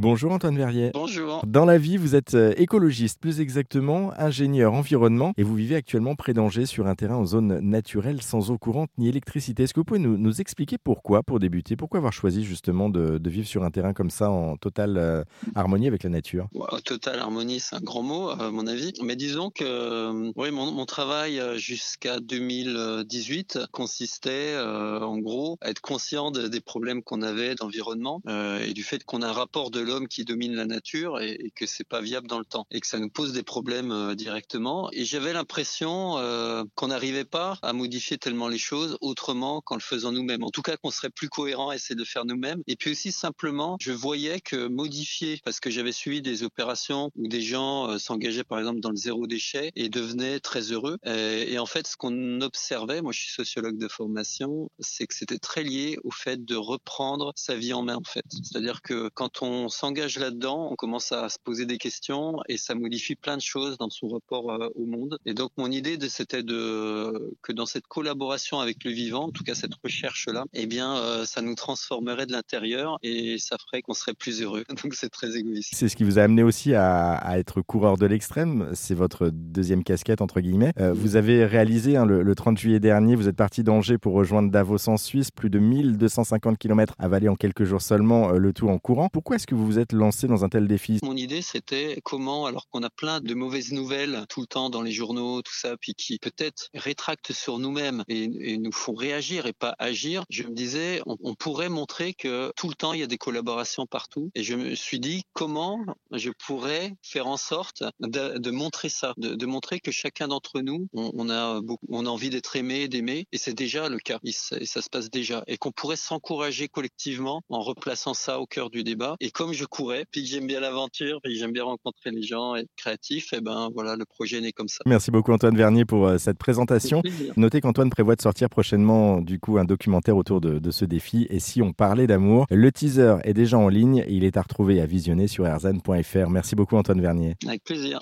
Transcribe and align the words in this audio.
Bonjour 0.00 0.32
Antoine 0.32 0.56
Verrier. 0.56 0.92
Bonjour. 0.94 1.42
Dans 1.46 1.66
la 1.66 1.76
vie, 1.76 1.98
vous 1.98 2.14
êtes 2.14 2.32
euh, 2.32 2.54
écologiste, 2.56 3.20
plus 3.20 3.38
exactement 3.38 4.14
ingénieur 4.18 4.72
environnement, 4.72 5.34
et 5.36 5.42
vous 5.42 5.54
vivez 5.54 5.74
actuellement 5.76 6.14
près 6.14 6.32
d'Angers 6.32 6.64
sur 6.64 6.86
un 6.86 6.94
terrain 6.94 7.16
en 7.16 7.26
zone 7.26 7.60
naturelle 7.60 8.22
sans 8.22 8.50
eau 8.50 8.56
courante 8.56 8.88
ni 8.96 9.08
électricité. 9.10 9.64
Est-ce 9.64 9.74
que 9.74 9.80
vous 9.80 9.84
pouvez 9.84 9.98
nous, 10.00 10.16
nous 10.16 10.40
expliquer 10.40 10.78
pourquoi, 10.82 11.22
pour 11.22 11.38
débuter, 11.38 11.76
pourquoi 11.76 11.98
avoir 11.98 12.14
choisi 12.14 12.44
justement 12.44 12.88
de, 12.88 13.18
de 13.18 13.30
vivre 13.30 13.46
sur 13.46 13.62
un 13.62 13.70
terrain 13.70 13.92
comme 13.92 14.08
ça 14.08 14.30
en 14.30 14.56
totale 14.56 14.96
euh, 14.96 15.22
harmonie 15.54 15.86
avec 15.86 16.02
la 16.02 16.08
nature? 16.08 16.48
Wow, 16.54 16.80
totale 16.82 17.18
harmonie, 17.18 17.60
c'est 17.60 17.76
un 17.76 17.80
grand 17.80 18.02
mot 18.02 18.30
à 18.30 18.50
mon 18.50 18.66
avis. 18.66 18.94
Mais 19.04 19.16
disons 19.16 19.50
que 19.50 19.64
euh, 19.66 20.32
oui, 20.34 20.50
mon, 20.50 20.72
mon 20.72 20.86
travail 20.86 21.42
jusqu'à 21.58 22.20
2018 22.20 23.58
consistait 23.70 24.54
euh, 24.54 25.00
en 25.00 25.18
gros 25.18 25.58
à 25.60 25.68
être 25.68 25.82
conscient 25.82 26.30
de- 26.30 26.48
des 26.48 26.62
problèmes 26.62 27.02
qu'on 27.02 27.20
avait 27.20 27.54
d'environnement 27.54 28.22
et 28.66 28.72
du 28.72 28.82
fait 28.82 29.04
qu'on 29.04 29.20
a 29.20 29.28
un 29.28 29.32
rapport 29.32 29.70
de 29.70 29.89
l'homme 29.90 30.08
qui 30.08 30.24
domine 30.24 30.54
la 30.54 30.66
nature 30.66 31.20
et, 31.20 31.52
que 31.56 31.66
c'est 31.66 31.86
pas 31.86 32.00
viable 32.00 32.28
dans 32.28 32.38
le 32.38 32.44
temps 32.44 32.66
et 32.70 32.80
que 32.80 32.86
ça 32.86 32.98
nous 32.98 33.10
pose 33.10 33.32
des 33.32 33.42
problèmes 33.42 33.90
euh, 33.90 34.14
directement. 34.14 34.88
Et 34.92 35.04
j'avais 35.04 35.32
l'impression 35.32 36.16
euh, 36.18 36.62
qu'on 36.76 36.88
n'arrivait 36.88 37.24
pas 37.24 37.58
à 37.62 37.72
modifier 37.72 38.18
tellement 38.18 38.46
les 38.46 38.58
choses 38.58 38.96
autrement 39.00 39.60
qu'en 39.60 39.74
le 39.74 39.80
faisant 39.80 40.12
nous-mêmes. 40.12 40.44
En 40.44 40.50
tout 40.50 40.62
cas, 40.62 40.76
qu'on 40.76 40.92
serait 40.92 41.10
plus 41.10 41.28
cohérent 41.28 41.70
à 41.70 41.74
essayer 41.74 41.96
de 41.96 42.04
faire 42.04 42.24
nous-mêmes. 42.24 42.62
Et 42.68 42.76
puis 42.76 42.92
aussi 42.92 43.10
simplement, 43.10 43.76
je 43.80 43.90
voyais 43.90 44.40
que 44.40 44.68
modifier, 44.68 45.40
parce 45.44 45.58
que 45.58 45.70
j'avais 45.70 45.92
suivi 45.92 46.22
des 46.22 46.44
opérations 46.44 47.10
où 47.16 47.26
des 47.26 47.42
gens 47.42 47.88
euh, 47.88 47.98
s'engageaient 47.98 48.44
par 48.44 48.60
exemple 48.60 48.80
dans 48.80 48.90
le 48.90 48.96
zéro 48.96 49.26
déchet 49.26 49.72
et 49.74 49.88
devenaient 49.88 50.38
très 50.38 50.72
heureux. 50.72 50.98
Et 51.04 51.58
en 51.58 51.66
fait, 51.66 51.86
ce 51.86 51.96
qu'on 51.96 52.40
observait, 52.40 53.02
moi 53.02 53.12
je 53.12 53.20
suis 53.20 53.32
sociologue 53.32 53.78
de 53.78 53.88
formation, 53.88 54.70
c'est 54.78 55.06
que 55.06 55.14
c'était 55.14 55.38
très 55.38 55.64
lié 55.64 55.98
au 56.04 56.10
fait 56.10 56.44
de 56.44 56.54
reprendre 56.54 57.32
sa 57.34 57.56
vie 57.56 57.72
en 57.72 57.82
main 57.82 57.96
en 57.96 58.04
fait. 58.04 58.24
C'est-à-dire 58.30 58.82
que 58.82 59.08
quand 59.14 59.42
on 59.42 59.68
s'engage 59.80 60.18
là-dedans, 60.18 60.68
on 60.70 60.76
commence 60.76 61.10
à 61.12 61.28
se 61.28 61.38
poser 61.42 61.64
des 61.64 61.78
questions 61.78 62.40
et 62.48 62.56
ça 62.56 62.74
modifie 62.74 63.16
plein 63.16 63.36
de 63.36 63.42
choses 63.42 63.78
dans 63.78 63.88
son 63.90 64.08
rapport 64.08 64.50
euh, 64.50 64.68
au 64.74 64.84
monde. 64.84 65.18
Et 65.24 65.34
donc 65.34 65.50
mon 65.56 65.70
idée 65.70 65.98
c'était 66.08 66.42
de 66.42 67.34
que 67.42 67.52
dans 67.52 67.66
cette 67.66 67.86
collaboration 67.86 68.60
avec 68.60 68.84
le 68.84 68.90
vivant, 68.90 69.24
en 69.24 69.30
tout 69.30 69.44
cas 69.44 69.54
cette 69.54 69.74
recherche 69.82 70.28
là, 70.28 70.44
eh 70.52 70.66
bien 70.66 70.96
euh, 70.96 71.24
ça 71.24 71.40
nous 71.40 71.54
transformerait 71.54 72.26
de 72.26 72.32
l'intérieur 72.32 72.98
et 73.02 73.38
ça 73.38 73.56
ferait 73.58 73.80
qu'on 73.82 73.94
serait 73.94 74.14
plus 74.14 74.42
heureux. 74.42 74.64
Donc 74.82 74.94
c'est 74.94 75.08
très 75.08 75.36
égoïste. 75.36 75.70
C'est 75.74 75.88
ce 75.88 75.96
qui 75.96 76.04
vous 76.04 76.18
a 76.18 76.22
amené 76.22 76.42
aussi 76.42 76.74
à, 76.74 77.14
à 77.14 77.38
être 77.38 77.62
coureur 77.62 77.96
de 77.96 78.06
l'extrême. 78.06 78.70
C'est 78.74 78.94
votre 78.94 79.30
deuxième 79.32 79.82
casquette, 79.82 80.20
entre 80.20 80.40
guillemets. 80.40 80.72
Euh, 80.78 80.92
vous 80.92 81.16
avez 81.16 81.46
réalisé 81.46 81.96
hein, 81.96 82.04
le, 82.04 82.22
le 82.22 82.34
30 82.34 82.58
juillet 82.58 82.80
dernier, 82.80 83.16
vous 83.16 83.28
êtes 83.28 83.36
parti 83.36 83.62
d'Angers 83.62 83.98
pour 83.98 84.12
rejoindre 84.12 84.50
Davos 84.50 84.88
en 84.88 84.96
Suisse, 84.96 85.30
plus 85.30 85.50
de 85.50 85.58
1250 85.58 86.58
km 86.58 86.94
avalés 86.98 87.28
en 87.28 87.36
quelques 87.36 87.64
jours 87.64 87.82
seulement, 87.82 88.30
euh, 88.30 88.38
le 88.38 88.52
tout 88.52 88.68
en 88.68 88.78
courant. 88.78 89.08
Pourquoi 89.08 89.36
est-ce 89.36 89.46
que 89.46 89.54
vous 89.54 89.69
vous 89.70 89.78
êtes 89.78 89.92
lancé 89.92 90.26
dans 90.26 90.44
un 90.44 90.48
tel 90.48 90.66
défi 90.66 90.98
Mon 91.04 91.16
idée, 91.16 91.42
c'était 91.42 92.00
comment, 92.02 92.46
alors 92.46 92.68
qu'on 92.68 92.82
a 92.82 92.90
plein 92.90 93.20
de 93.20 93.34
mauvaises 93.34 93.70
nouvelles 93.70 94.24
tout 94.28 94.40
le 94.40 94.48
temps 94.48 94.68
dans 94.68 94.82
les 94.82 94.90
journaux, 94.90 95.42
tout 95.42 95.54
ça, 95.54 95.76
puis 95.76 95.94
qui 95.94 96.18
peut-être 96.18 96.70
rétractent 96.74 97.32
sur 97.32 97.60
nous-mêmes 97.60 98.02
et, 98.08 98.58
nous 98.58 98.72
font 98.72 98.94
réagir 98.94 99.46
et 99.46 99.52
pas 99.52 99.76
agir, 99.78 100.24
je 100.28 100.42
me 100.42 100.50
disais, 100.50 101.00
on, 101.06 101.36
pourrait 101.36 101.68
montrer 101.68 102.14
que 102.14 102.52
tout 102.56 102.68
le 102.68 102.74
temps, 102.74 102.94
il 102.94 103.00
y 103.00 103.04
a 103.04 103.06
des 103.06 103.16
collaborations 103.16 103.86
partout. 103.86 104.32
Et 104.34 104.42
je 104.42 104.56
me 104.56 104.74
suis 104.74 104.98
dit, 104.98 105.22
comment 105.34 105.78
je 106.10 106.30
pourrais 106.30 106.92
faire 107.00 107.28
en 107.28 107.36
sorte 107.36 107.84
de, 108.00 108.50
montrer 108.50 108.88
ça, 108.88 109.14
de, 109.18 109.46
montrer 109.46 109.78
que 109.78 109.92
chacun 109.92 110.26
d'entre 110.26 110.60
nous, 110.62 110.88
on, 110.94 111.12
on 111.14 111.30
a 111.30 111.60
beaucoup, 111.60 111.86
on 111.90 112.06
a 112.06 112.08
envie 112.08 112.30
d'être 112.30 112.56
aimé, 112.56 112.88
d'aimer, 112.88 113.28
et 113.30 113.38
c'est 113.38 113.54
déjà 113.54 113.88
le 113.88 114.00
cas, 114.00 114.18
et 114.24 114.32
ça, 114.32 114.56
et 114.58 114.66
ça 114.66 114.82
se 114.82 114.90
passe 114.90 115.10
déjà, 115.10 115.44
et 115.46 115.58
qu'on 115.58 115.70
pourrait 115.70 115.94
s'encourager 115.94 116.66
collectivement 116.66 117.42
en 117.48 117.60
replaçant 117.60 118.14
ça 118.14 118.40
au 118.40 118.46
cœur 118.46 118.68
du 118.70 118.82
débat. 118.82 119.14
Et 119.20 119.30
comme 119.30 119.52
je 119.59 119.59
courais, 119.64 120.04
puis 120.10 120.22
que 120.22 120.28
j'aime 120.28 120.46
bien 120.46 120.60
l'aventure, 120.60 121.20
puis 121.22 121.34
que 121.34 121.38
j'aime 121.38 121.52
bien 121.52 121.64
rencontrer 121.64 122.10
les 122.10 122.22
gens 122.22 122.56
et 122.56 122.60
être 122.60 122.70
créatif, 122.76 123.32
et 123.32 123.40
ben 123.40 123.68
voilà, 123.74 123.96
le 123.96 124.04
projet 124.04 124.40
naît 124.40 124.52
comme 124.52 124.68
ça. 124.68 124.78
Merci 124.86 125.10
beaucoup 125.10 125.32
Antoine 125.32 125.56
Vernier 125.56 125.84
pour 125.84 126.06
euh, 126.06 126.18
cette 126.18 126.38
présentation. 126.38 127.02
Notez 127.36 127.60
qu'Antoine 127.60 127.90
prévoit 127.90 128.16
de 128.16 128.22
sortir 128.22 128.48
prochainement 128.48 129.20
du 129.20 129.38
coup 129.38 129.58
un 129.58 129.64
documentaire 129.64 130.16
autour 130.16 130.40
de, 130.40 130.58
de 130.58 130.70
ce 130.70 130.84
défi. 130.84 131.26
Et 131.30 131.40
si 131.40 131.62
on 131.62 131.72
parlait 131.72 132.06
d'amour, 132.06 132.46
le 132.50 132.72
teaser 132.72 133.16
est 133.24 133.34
déjà 133.34 133.58
en 133.58 133.68
ligne 133.68 134.04
et 134.06 134.12
il 134.12 134.24
est 134.24 134.36
à 134.36 134.42
retrouver 134.42 134.76
et 134.76 134.80
à 134.80 134.86
visionner 134.86 135.26
sur 135.26 135.46
erzan.fr. 135.46 136.30
Merci 136.30 136.54
beaucoup 136.54 136.76
Antoine 136.76 137.00
Vernier. 137.00 137.36
Avec 137.46 137.64
plaisir. 137.64 137.98